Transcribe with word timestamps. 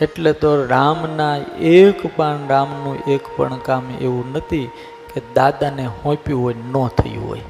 એટલે 0.00 0.32
તો 0.32 0.50
રામના 0.66 1.36
એક 1.60 2.16
પણ 2.16 2.48
રામનું 2.48 2.98
એક 3.12 3.24
પણ 3.36 3.58
કામ 3.58 3.84
એવું 4.00 4.32
નથી 4.32 4.66
કે 5.14 5.22
દાદાને 5.34 5.86
હોંપ્યું 6.04 6.42
હોય, 6.42 6.54
ન 6.54 6.88
થયું 6.88 7.28
હોય. 7.28 7.40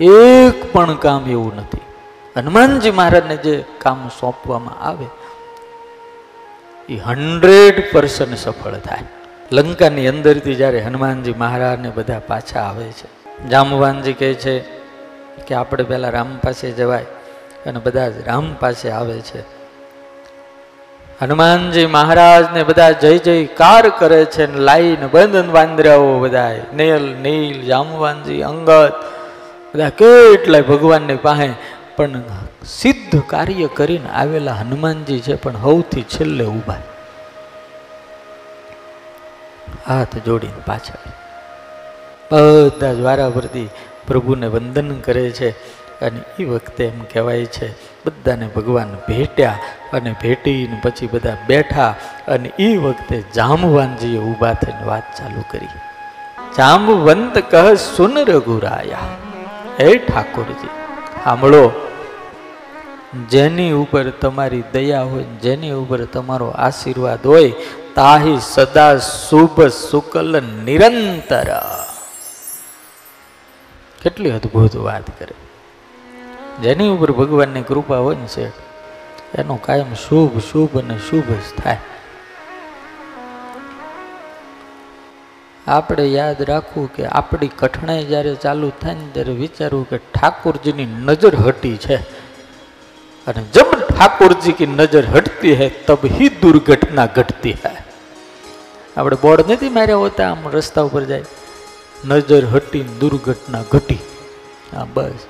એક 0.00 0.72
પણ 0.72 0.94
કામ 0.94 1.30
એવું 1.30 1.56
નથી. 1.56 1.84
હનુમાનજી 2.36 2.90
મહારાજને 2.90 3.36
જે 3.36 3.64
કામ 3.78 4.08
સોંપવામાં 4.08 4.80
આવે, 4.82 5.06
એ 6.88 6.96
હંડ્રેડ 6.96 7.92
પર્સન્ટ 7.92 8.38
સફળ 8.38 8.78
થાય. 8.78 9.04
લંકાની 9.52 10.06
અંદરથી 10.06 10.54
જ્યારે 10.54 10.80
હનુમાનજી 10.80 11.32
મહારાજને 11.32 11.90
બધા 11.90 12.20
પાછા 12.26 12.60
આવે 12.60 12.88
છે 12.92 13.08
જામવાનજી 13.48 14.12
કહે 14.12 14.34
છે 14.34 14.58
કે 15.46 15.54
આપણે 15.54 15.84
પહેલાં 15.84 16.10
રામ 16.10 16.38
પાસે 16.38 16.70
જવાય 16.70 17.06
અને 17.66 17.78
બધા 17.78 18.08
જ 18.08 18.26
રામ 18.26 18.54
પાસે 18.54 18.90
આવે 18.90 19.20
છે. 19.20 19.57
હનુમાનજી 21.22 21.86
મહારાજને 21.86 22.64
બધા 22.64 22.90
જય 22.90 23.18
જયકાર 23.18 23.88
કરે 23.88 24.24
છે 24.24 24.46
ને 24.46 24.58
લાઈન 24.58 25.06
બંધન 25.06 25.50
વાંદરાઓ 25.52 26.18
બધા 26.18 26.56
નેલ, 26.74 27.16
નીલ, 27.16 27.62
જામવાનજી 27.62 28.42
અંગત 28.42 28.92
બધા 29.74 29.88
કેટલાય 29.88 30.62
ભગવાનની 30.62 31.16
પાસે. 31.16 31.50
પણ 31.96 32.22
સિદ્ધ 32.66 33.22
કાર્ય 33.26 33.68
કરીને 33.74 34.08
આવેલા 34.08 34.52
હનુમાનજી 34.52 35.20
છે, 35.20 35.34
પણ 35.34 35.52
સૌથી 35.52 36.02
છેલ્લે 36.02 36.44
ઊભા. 36.44 36.74
હાથ 39.86 40.16
જોડીને 40.16 40.62
પાછળ. 40.66 41.10
બધા 42.68 42.94
જ 42.94 43.00
વારાફરતી 43.00 43.70
પ્રભુને 44.06 44.46
વંદન 44.46 44.94
કરે 44.94 45.30
છે. 45.30 45.78
અને 46.00 46.20
એ 46.38 46.44
વખતે 46.44 46.84
એમ 46.84 47.00
કહેવાય 47.00 47.44
છે 47.44 47.72
બધાને 48.08 48.46
ભગવાન 48.46 48.96
ભેટ્યા 49.08 49.58
અને 49.92 50.12
ભેટીને 50.12 50.80
પછી 50.82 51.06
બધા 51.06 51.36
બેઠા 51.46 51.94
અને 52.28 52.48
એ 52.58 52.76
વખતે 52.76 53.22
જામવાનજીએ 53.34 54.18
ઊભા 54.18 54.54
થઈને 54.54 54.84
વાત 54.84 55.16
ચાલુ 55.16 55.44
કરી. 55.50 55.66
જામવંત 56.56 57.38
કહ, 57.38 57.74
સુન 57.74 58.18
રઘુરાયા. 58.18 58.98
હે 59.80 59.98
ઠાકોરજી, 59.98 60.66
સાંભળો, 61.24 61.72
જેની 63.30 63.72
ઉપર 63.72 64.10
તમારી 64.10 64.62
દયા 64.72 65.02
હોય, 65.02 65.24
જેની 65.24 65.70
ઉપર 65.70 66.04
તમારો 66.04 66.46
આશીર્વાદ 66.46 67.26
હોય, 67.26 67.52
તાહી 67.94 68.38
સદા 68.42 68.96
શુભ 68.96 69.62
શુકલ 69.66 70.42
નિરંતર. 70.64 71.46
કેટલી 74.02 74.30
અદ્ભુત 74.30 74.76
વાત 74.76 75.02
કરે. 75.18 75.47
જેની 76.62 76.88
ઉપર 76.88 77.12
ભગવાનની 77.12 77.62
કૃપા 77.62 77.96
હોય 77.96 78.16
ને 78.16 78.26
શેઠ, 78.26 78.52
એનું 79.34 79.62
કાયમ 79.62 79.94
શુભ 79.94 80.38
શુભ 80.38 80.78
અને 80.78 80.98
શુભ 80.98 81.30
જ 81.30 81.62
થાય. 81.62 81.78
આપણે 85.66 86.08
યાદ 86.08 86.42
રાખવું 86.42 86.94
કે 86.94 87.06
આપણી 87.06 87.48
કઠણાઈ 87.48 88.04
જ્યારે 88.04 88.34
ચાલુ 88.34 88.72
થાય 88.80 88.94
ને 88.94 89.08
ત્યારે 89.12 89.32
વિચારવું 89.32 89.88
કે 89.88 89.98
ઠાકોરજીની 89.98 90.84
નજર 90.84 91.36
હટી 91.36 91.76
છે. 91.76 91.96
અને 93.26 93.44
જબ 93.54 93.70
ઠાકોરજી 93.88 94.52
કી 94.52 94.66
નજર 94.66 95.06
હટતી 95.06 95.54
હૈ, 95.54 95.70
તબ 95.86 96.06
હી 96.06 96.28
દુર્ઘટના 96.28 97.06
ઘટતી 97.06 97.52
હૈ. 97.52 97.76
આપણે 98.96 99.16
બોર્ડ 99.22 99.50
નથી 99.50 99.68
માર્યા 99.68 99.96
હોતા, 99.96 100.30
આમ 100.30 100.48
રસ્તા 100.48 100.82
ઉપર 100.82 101.04
જાય. 101.04 101.24
નજર 102.04 102.46
હટી 102.46 102.82
દુર્ઘટના 102.82 103.62
ઘટી. 103.70 103.98
હા, 104.74 104.86
બસ. 104.94 105.26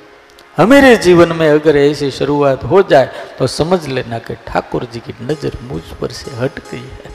हमारे 0.58 0.96
जीवन 0.98 1.32
में 1.34 1.50
अगर 1.50 1.78
ऐसी 1.80 2.12
शुरुआत 2.12 2.64
हो 2.66 2.82
जाए 2.86 3.10
तो 3.38 3.48
समझ 3.50 3.82
लेना 3.90 4.20
कि 4.22 4.36
ठाकुर 4.48 4.88
जी 4.88 5.00
की 5.02 5.14
नजर 5.24 5.58
मुझ 5.64 5.84
पर 6.02 6.12
से 6.14 6.32
हट 6.40 6.60
गई 6.68 6.88
है 7.00 7.12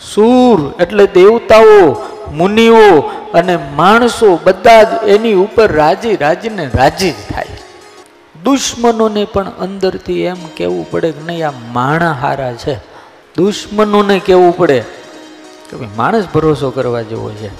સૂર 0.00 0.56
એટલે 0.78 1.04
દેવતાઓ 1.14 1.76
મુનિઓ 2.32 2.82
અને 3.34 3.54
માણસો 3.76 4.28
બધા 4.44 4.82
જ 4.82 5.14
એની 5.14 5.36
ઉપર 5.36 5.68
રાજી 5.72 6.16
રાજીને 6.16 6.64
રાજી 6.74 7.12
જ 7.12 7.28
થાય 7.30 7.60
દુશ્મનોને 8.34 9.22
પણ 9.26 9.48
અંદરથી 9.60 10.18
એમ 10.26 10.42
કહેવું 10.56 10.84
પડે 10.90 11.12
કે 11.12 11.24
નહીં 11.24 11.46
આ 11.46 11.54
માણા 11.72 12.12
હારા 12.16 12.52
છે 12.56 12.76
દુશ્મનોને 13.34 14.16
કહેવું 14.20 14.52
પડે 14.52 14.78
કે 15.68 15.74
ભાઈ 15.74 15.96
માણસ 15.96 16.28
ભરોસો 16.34 16.70
કરવા 16.70 17.04
જેવો 17.04 17.30
છે 17.40 17.50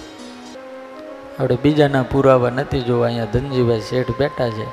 આપણે 1.41 1.57
બીજાના 1.63 2.03
પુરાવા 2.03 2.50
નથી 2.50 2.81
જોવા, 2.81 3.06
અહીંયા 3.06 3.25
ધનજીભાઈ 3.25 3.81
શેઠ 3.81 4.12
બેઠા 4.18 4.50
છે. 4.50 4.66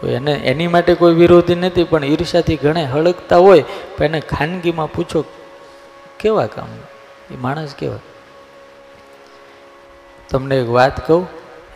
કોઈ 0.00 0.10
એને, 0.10 0.32
એની 0.32 0.66
માટે 0.66 0.94
કોઈ 0.94 1.14
વિરોધી 1.14 1.54
નથી, 1.54 1.84
પણ 1.84 2.04
ઈર્ષાથી 2.04 2.56
ઘણા 2.56 2.84
હળગતા 2.84 3.36
હોય, 3.36 3.64
પણ 3.98 4.04
એને 4.04 4.20
ખાનગીમાં 4.20 4.92
પૂછો, 4.92 5.24
કેવા 6.20 6.46
કામ? 6.46 6.66
એ 7.30 7.36
માણસ 7.36 7.74
કેવા? 7.74 7.98
તમને 10.30 10.56
એક 10.56 10.68
વાત 10.68 11.06
કહું, 11.06 11.26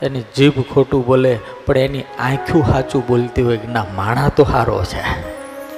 એની 0.02 0.22
જીભ 0.36 0.62
ખોટું 0.74 1.06
બોલે, 1.06 1.38
પણ 1.66 1.78
એની 1.78 2.02
આંખું 2.02 2.64
સાચું 2.72 3.06
બોલતી 3.06 3.42
હોય 3.42 3.56
કે 3.56 3.68
ના, 3.68 3.84
માણા 3.94 4.28
તો 4.28 4.44
સારો 4.44 4.84
છે. 4.84 5.02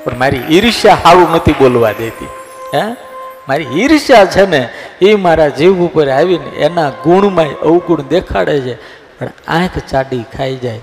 પણ 0.05 0.19
મારી 0.19 0.37
ઈર્ષ્યા 0.37 0.95
સારું 0.95 1.35
નથી 1.35 1.53
બોલવા 1.53 1.93
દેતી. 1.93 2.29
હે? 2.75 3.08
મારી 3.49 3.65
ઈર્ષ્યા 3.65 4.25
છે 4.25 4.47
ને 4.47 4.69
એ 5.03 5.15
મારા 5.15 5.49
જીવ 5.49 5.79
ઉપર 5.79 6.09
આવીને 6.09 6.51
એના 6.51 6.91
ગુણમાં 6.91 7.47
અવગુણ 7.47 8.03
દેખાડે 8.03 8.61
છે. 8.61 8.75
પણ 9.19 9.31
આંખ 9.49 9.79
ચાડી 9.79 10.25
ખાઈ 10.37 10.57
જાય. 10.57 10.81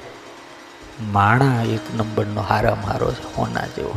માણા 1.12 1.64
એક 1.64 1.96
નંબરનો 1.98 2.42
હારા 2.42 2.76
મારો 2.76 3.12
છે, 3.12 3.36
હોના 3.36 3.66
જેવો. 3.66 3.96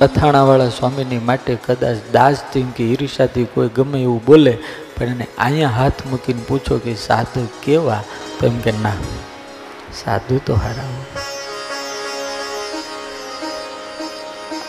અથાણાવાળા 0.00 0.68
સ્વામીની 0.68 1.18
માટે 1.18 1.54
કદાચ 1.54 1.96
દાસથી 2.12 2.62
કે 2.62 2.84
ઈર્ષાથી 2.84 3.44
કોઈ 3.44 3.68
ગમે 3.68 4.02
એવું 4.02 4.24
બોલે, 4.24 4.58
પણ 4.96 5.04
એને 5.04 5.26
અહીંયા 5.38 5.68
હાથ 5.68 6.06
મૂકીને 6.06 6.42
પૂછો 6.48 6.78
કે 6.78 6.94
સાધુ 6.94 7.48
કેવા? 7.62 8.02
તો 8.40 8.46
એમ 8.46 8.58
કે, 8.58 8.72
ના, 8.72 8.92
સાધુ 10.04 10.40
તો 10.46 10.54
હારા 10.54 11.23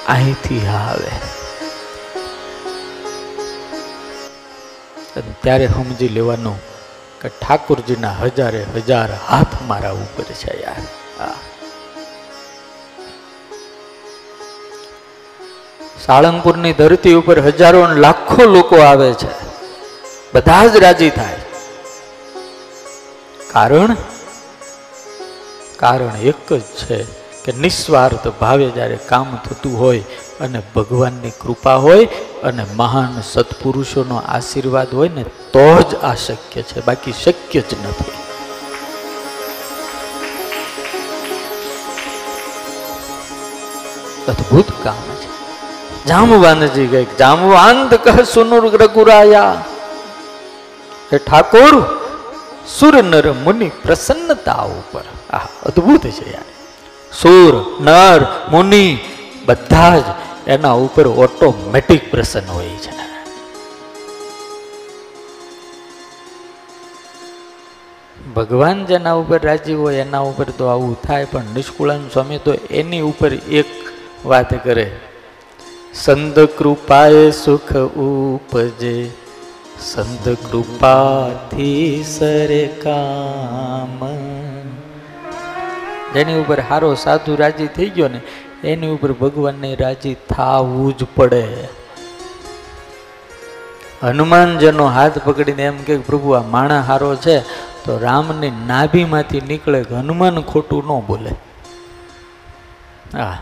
અહીંથી 0.08 0.68
આવે. 0.68 1.12
ત્યારે 5.42 5.68
સમજી 5.68 6.08
લેવાનું 6.08 6.60
કે 7.22 7.30
ઠાકુરજીના 7.30 8.12
હજારે 8.12 8.66
હજાર 8.76 9.10
હાથ 9.30 9.62
મારા 9.68 9.92
ઉપર 9.92 10.24
છે 10.24 10.64
યાર. 10.64 10.82
સાળંગપુરની 16.06 16.74
ધરતી 16.74 17.14
ઉપર 17.14 17.40
હજારો 17.40 17.88
લાખો 17.94 18.44
લોકો 18.44 18.78
આવે 18.78 19.14
છે. 19.14 19.46
બધા 20.34 20.68
જ 20.68 20.78
રાજી 20.78 21.10
થાય. 21.10 21.36
કારણ? 23.52 23.96
કારણ 25.78 26.16
એક 26.18 26.54
જ 26.54 26.62
છે. 26.62 27.25
કે 27.46 27.52
નિસ્વાર્થ 27.52 28.28
ભાવે 28.28 28.70
જ્યારે 28.70 28.96
કામ 28.96 29.38
થતું 29.46 29.80
હોય 29.80 30.00
અને 30.42 30.62
ભગવાનની 30.76 31.30
કૃપા 31.30 31.76
હોય 31.76 32.06
અને 32.44 32.66
મહાન 32.76 33.22
સત્પુરુષોનો 33.22 34.16
આશીર્વાદ 34.16 34.94
હોય 34.94 35.10
ને 35.10 35.24
તો 35.24 35.82
જ 35.82 35.96
આ 35.96 36.16
શક્ય 36.16 36.62
છે. 36.62 36.86
બાકી 36.86 37.12
શક્ય 37.12 37.62
જ 37.62 37.74
નથી. 37.74 38.12
અદ્ભુત 44.28 44.66
કામ 44.84 45.16
છે. 45.16 45.36
જામવાનજી 46.06 46.88
ગઈ 46.88 47.06
જામવાંત 47.20 47.94
કહ 47.94 48.24
સુનુર 48.24 48.78
રઘુરાયા. 48.78 49.66
હે 51.14 51.18
ઠાકોર, 51.18 52.00
સુર 52.80 53.04
નર 53.04 53.34
મુનિ 53.34 53.70
પ્રસન્નતા 53.70 54.54
ઉપર. 54.54 55.36
આ 55.36 55.38
અદ્ભુત 55.38 56.02
છે 56.08 56.34
યાર. 56.34 56.55
સુર, 57.22 57.84
નર, 57.84 58.48
મુનિ 58.52 58.98
બધા 59.46 60.00
જ 60.00 60.04
એના 60.48 60.72
ઉપર 60.72 61.08
ઓટોમેટિક 61.08 62.12
પ્રસન્ન 62.12 62.52
હોય 62.52 62.68
છે. 62.68 62.96
ભગવાન 68.36 68.86
જેના 68.86 69.14
ઉપર 69.14 69.40
રાજી 69.42 69.74
હોય 69.74 69.96
એના 69.96 70.20
ઉપર 70.20 70.46
તો 70.46 70.66
આવું 70.66 71.02
થાય, 71.02 71.26
પણ 71.26 71.44
નિષ્કુળાન 71.56 72.08
સ્વામી 72.14 72.38
તો 72.38 72.54
એની 72.70 73.02
ઉપર 73.02 73.34
એક 73.34 73.66
વાત 74.26 74.64
કરે. 74.64 74.92
સંત 75.94 76.40
કૃપાએ 76.40 77.32
સુખ 77.32 77.76
ઉપજે, 77.76 79.12
સંત 79.80 80.30
કૃપાથી 80.52 82.04
સરે 82.04 82.68
કામ. 82.68 84.06
જેની 86.14 86.40
ઉપર 86.40 86.60
હારો 86.60 86.96
સાધુ 86.96 87.36
રાજી 87.36 87.68
થઈ 87.68 87.90
ગયો 87.90 88.08
ને, 88.08 88.22
એની 88.64 88.88
ઉપર 88.88 89.12
ભગવાનને 89.12 89.76
રાજી 89.76 90.14
થાવું 90.14 90.98
જ 90.98 91.04
પડે. 91.16 91.68
હનુમાનજીનો 94.04 94.86
હાથ 94.86 95.18
પકડીને 95.18 95.64
એમ 95.64 95.78
કે, 95.78 95.98
પ્રભુ, 95.98 96.30
આ 96.30 96.42
માણા 96.42 96.80
હારો 96.80 97.16
છે, 97.16 97.40
તો 97.86 97.98
રામની 97.98 98.52
નાભીમાંથી 98.68 99.42
નીકળે 99.42 99.82
હનુમાન 99.82 100.42
ખોટું 100.42 100.84
ન 100.88 101.08
બોલે. 101.08 101.32
હા. 103.18 103.38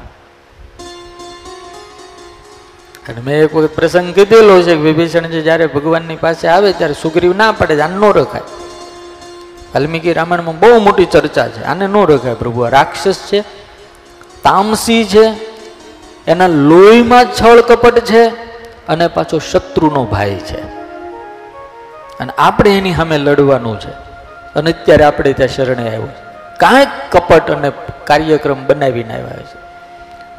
અને 3.10 3.22
મેં 3.22 3.44
એક 3.44 3.56
વખત 3.56 3.76
પ્રસંગ 3.76 4.14
કીધેલો 4.14 4.62
છે 4.62 4.76
કે, 4.76 4.82
વિભીષણજી 4.82 5.42
જ્યારે 5.42 5.66
ભગવાનની 5.66 6.16
પાસે 6.16 6.48
આવે, 6.48 6.74
ત્યારે 6.74 6.94
સુગ્રીવ 6.94 7.38
ના 7.38 7.52
પડે 7.52 7.82
આને 7.82 7.96
ન 7.96 8.12
રખાય. 8.12 8.42
વાલ્મીકી 9.76 10.14
રામાયણમાં 10.14 10.60
બહુ 10.60 10.80
મોટી 10.80 11.06
ચર્ચા 11.06 11.48
છે. 11.48 11.64
આને 11.64 11.88
ન 11.88 12.06
રખાય 12.06 12.34
પ્રભુ. 12.34 12.66
રાક્ષસ 12.66 13.14
છે, 13.14 13.42
તામસી 14.44 15.06
છે, 15.06 15.34
એના 16.28 16.48
લોહીમાં 16.48 17.26
છળ 17.26 17.62
કપટ 17.62 18.00
છે 18.00 18.26
અને 18.88 19.08
પાછો 19.08 19.40
શત્રુનો 19.40 20.04
ભાઈ 20.04 20.36
છે. 20.36 20.62
અને 22.20 22.32
આપણે 22.38 22.78
એની 22.78 22.96
સામે 22.96 23.18
લડવાનું 23.18 23.80
છે. 23.80 23.92
અને 24.56 24.72
અત્યારે 24.72 25.04
આપણે 25.04 25.34
ત્યાં 25.34 25.50
શરણે 25.50 25.88
આવ્યો 25.88 26.02
છે. 26.02 26.24
કાંઈક 26.58 26.88
કપટ 27.12 27.52
અને 27.52 27.72
કાર્યક્રમ 28.04 28.66
બનાવીને 28.66 29.14
આવ્યા 29.14 29.38
છે. 29.38 29.64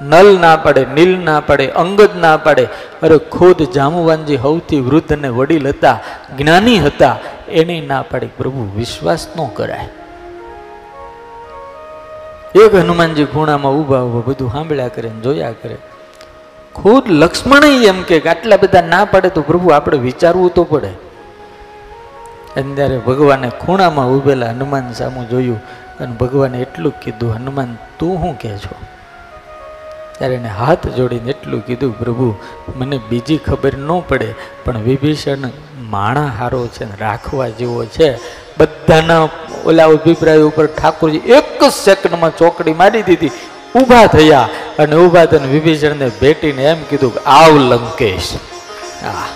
નલ 0.04 0.38
ના 0.40 0.56
પડે, 0.56 0.86
નીલ 0.94 1.18
ના 1.18 1.40
પડે, 1.40 1.68
અંગદ 1.68 2.08
ના 2.20 2.36
પડે. 2.36 2.68
અરે 3.02 3.18
ખોદ 3.18 3.72
જામુવાનજી 3.72 4.36
સૌથી 4.36 4.80
વૃદ્ધ 4.80 5.12
અને 5.12 5.28
વડીલ 5.28 5.68
હતા, 5.68 6.00
જ્ઞાની 6.36 6.78
હતા. 6.78 7.16
એને 7.48 7.80
ના 7.80 8.02
પાડી 8.02 8.26
પ્રભુ, 8.26 8.76
વિશ્વાસ 8.76 9.26
ન 9.36 9.46
કરાય. 9.54 9.88
એક 12.54 12.74
હનુમાનજી 12.74 13.24
ખૂણામાં 13.24 13.72
ઊભા 13.72 14.00
ઊભા 14.00 14.20
બધું 14.20 14.52
સાંભળ્યા 14.52 14.88
કરે 14.88 15.08
જોયા 15.08 15.52
કરે. 15.52 15.76
ખુદ 16.74 17.02
લક્ષ્મણ 17.08 17.64
એમ 17.64 18.02
કે 18.02 18.20
આટલા 18.20 18.56
બધા 18.56 18.82
ના 18.82 19.04
પાડે 19.04 19.28
તો 19.28 19.42
પ્રભુ 19.42 19.68
આપણે 19.68 19.98
વિચારવું 19.98 20.54
તો 20.54 20.64
પડે. 20.64 20.88
અને 22.56 22.98
ભગવાને 22.98 23.50
ખૂણામાં 23.50 24.08
ઊભેલા 24.08 24.50
હનુમાન 24.50 24.92
સામું 24.92 25.28
જોયું 25.28 25.60
અને 26.00 26.14
ભગવાને 26.14 26.58
એટલું 26.58 26.92
કીધું, 27.00 27.34
હનુમાન, 27.34 27.76
તું 27.98 28.16
શું 28.16 28.38
કહે 28.38 28.58
છો? 28.58 28.74
ત્યારે 30.18 30.34
એને 30.34 30.48
હાથ 30.48 30.86
જોડીને 30.86 31.30
એટલું 31.30 31.60
કીધું, 31.60 31.98
પ્રભુ, 31.98 32.34
મને 32.76 33.00
બીજી 33.08 33.36
ખબર 33.36 33.76
ન 33.76 33.88
પડે, 34.08 34.34
પણ 34.64 34.78
વિભીષણ 34.78 35.36
માણા 35.94 36.26
હારો 36.38 36.62
છે 36.66 36.84
ને, 36.84 36.94
રાખવા 37.00 37.48
જેવો 37.48 37.84
છે. 37.84 38.08
બધાના 38.58 39.28
ઓલા 39.64 39.86
અભિપ્રાય 39.86 40.48
ઉપર 40.48 40.66
ઠાકોરજી 40.66 41.18
એક 41.18 41.64
જ 41.64 41.72
સેકન્ડમાં 41.84 42.36
ચોકડી 42.36 42.72
મારી 42.72 43.02
દીધી. 43.02 43.30
ઊભા 43.74 44.06
થયા 44.06 44.48
અને 44.78 44.96
ઊભા 44.96 45.24
થઈને 45.24 45.46
વિભીષણને 45.46 46.08
ભેટીને 46.20 46.64
એમ 46.64 46.82
કીધું 46.90 47.14
કે, 47.14 47.20
આવ 47.26 47.58
લંકેશ. 47.58 48.34
આ 49.04 49.26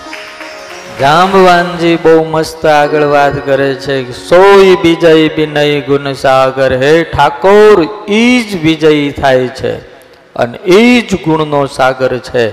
જામવાનજી 1.00 1.96
બહુ 1.96 2.25
મસ્ત 2.25 2.66
આગળ 2.66 3.05
વાત 3.05 3.34
કરે 3.46 3.75
છે 3.75 3.96
સોય 4.12 4.76
વિજય 4.82 5.12
વિનય 5.37 5.81
ગુણ 5.81 6.12
સાગર. 6.12 6.70
હે 6.82 7.05
ઠાકોર 7.05 7.76
ઈ 8.12 8.40
જ 8.43 8.56
વિજયી 8.62 9.10
થાય 9.10 9.49
છે 9.60 9.75
અને 10.37 10.58
એ 10.58 11.00
જ 11.00 11.14
ગુણનો 11.25 11.66
સાગર 11.66 12.19
છે. 12.19 12.49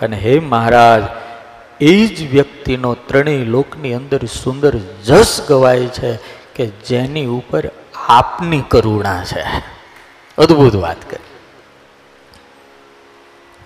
અને 0.00 0.16
હે 0.16 0.38
મહારાજ 0.38 1.02
એ 1.84 2.06
જ 2.06 2.30
વ્યક્તિનો 2.30 2.94
ત્રણેય 2.94 3.44
લોકની 3.44 3.94
અંદર 3.94 4.24
સુંદર 4.24 4.78
જસ 5.04 5.46
ગવાય 5.48 5.86
છે 5.86 6.16
કે 6.54 6.66
જેની 6.66 7.26
ઉપર 7.26 7.70
આપની 8.08 8.62
કરુણા 8.68 9.24
છે. 9.24 9.44
અદ્ભુત 10.38 10.76
વાત 10.76 11.10
કરી. 11.10 11.22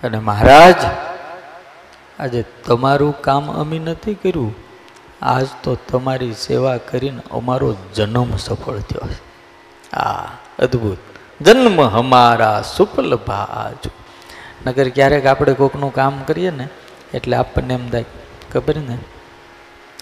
અને 0.03 0.19
મહારાજ, 0.19 0.75
આજે 2.19 2.45
તમારું 2.65 3.21
કામ 3.21 3.51
અમે 3.51 3.79
નથી 3.79 4.13
કર્યું. 4.13 4.55
આજ 5.21 5.47
તો 5.63 5.75
તમારી 5.75 6.33
સેવા 6.33 6.77
કરીને 6.77 7.21
અમારો 7.31 7.75
જન્મ 7.95 8.37
સફળ 8.37 8.77
થયો 8.77 9.07
છે. 9.07 9.29
આ 9.95 10.25
અદ્ભુત. 10.59 10.97
જન્મ 11.41 11.81
હમારા 11.81 12.61
સુફલ 12.61 13.15
ભાજ. 13.15 13.89
નગર 14.67 14.89
ક્યારેક 14.89 15.25
આપણે 15.25 15.53
કોકનું 15.53 15.93
કામ 15.93 16.23
કરીએ 16.23 16.51
ને 16.51 16.69
એટલે 17.13 17.37
આપણને 17.37 17.73
એમ 17.73 17.89
થાય, 17.89 18.05
ખબર 18.53 18.75
ને? 18.75 18.97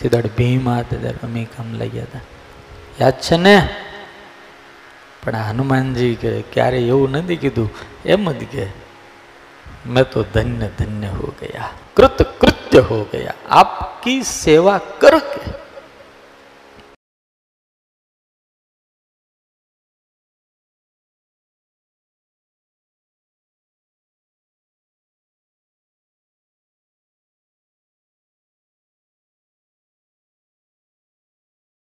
તે 0.02 0.10
દાડ 0.10 0.28
ભીમા 0.38 0.82
તે 0.82 0.98
અમે 1.24 1.48
કામ 1.58 1.74
લાગ્યા 1.74 2.04
હતા. 2.04 2.20
યાદ 3.02 3.22
છે 3.22 3.38
ને? 3.38 3.70
પણ 5.24 5.36
હનુમાનજી 5.36 6.16
કે 6.16 6.42
ક્યારે 6.42 6.80
એવું 6.80 7.12
નથી 7.12 7.36
કીધું, 7.36 7.70
એમ 8.06 8.32
જ 8.32 8.44
કે, 8.44 8.66
મેં 9.86 10.04
તો 10.04 10.24
ધન્ય 10.24 10.70
ધન્ય 10.78 11.08
હો 11.08 11.34
ગયા, 11.42 11.70
કૃત 11.96 12.22
કૃત્ય 12.22 12.80
હો 12.80 13.04
ગયા, 13.12 13.34
આપકી 13.50 14.22
સેવા 14.22 14.78
કર 14.78 15.18
કે 15.18 15.67